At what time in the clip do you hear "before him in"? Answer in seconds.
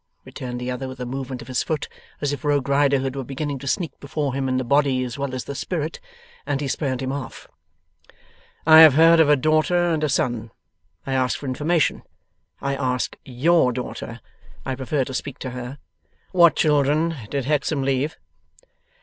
3.99-4.57